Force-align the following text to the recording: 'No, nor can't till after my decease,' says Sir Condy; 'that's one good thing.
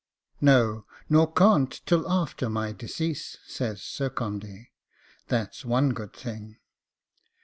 'No, 0.41 0.87
nor 1.09 1.31
can't 1.31 1.69
till 1.85 2.11
after 2.11 2.49
my 2.49 2.71
decease,' 2.71 3.37
says 3.45 3.83
Sir 3.83 4.09
Condy; 4.09 4.71
'that's 5.27 5.63
one 5.63 5.89
good 5.91 6.13
thing. 6.13 6.57